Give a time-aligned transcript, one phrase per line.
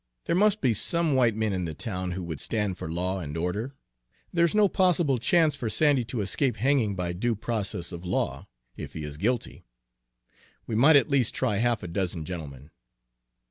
[0.25, 3.37] There must be some white men in the town who would stand for law and
[3.37, 3.75] order,
[4.33, 8.93] there's no possible chance for Sandy to escape hanging by due process of law, if
[8.93, 9.63] he is guilty.
[10.65, 12.71] We might at least try half a dozen gentlemen."